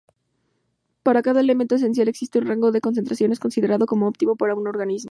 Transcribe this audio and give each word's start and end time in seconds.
Para 1.03 1.21
cada 1.21 1.41
elemento 1.41 1.75
esencial 1.75 2.07
existe 2.07 2.39
un 2.39 2.47
rango 2.47 2.71
de 2.71 2.81
concentraciones 2.81 3.39
considerado 3.39 3.85
óptimo 3.87 4.35
para 4.35 4.55
un 4.55 4.65
organismo. 4.67 4.99